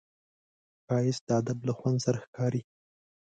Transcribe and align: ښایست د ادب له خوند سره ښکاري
ښایست 0.85 1.23
د 1.27 1.29
ادب 1.39 1.59
له 1.67 1.73
خوند 1.77 1.97
سره 2.05 2.17
ښکاري 2.25 2.61